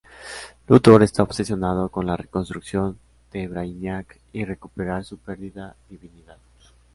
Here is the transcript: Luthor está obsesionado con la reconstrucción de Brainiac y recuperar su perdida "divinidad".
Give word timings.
Luthor 0.67 1.03
está 1.03 1.21
obsesionado 1.21 1.89
con 1.89 2.07
la 2.07 2.17
reconstrucción 2.17 2.97
de 3.31 3.47
Brainiac 3.47 4.19
y 4.33 4.45
recuperar 4.45 5.03
su 5.05 5.19
perdida 5.19 5.75
"divinidad". 5.91 6.39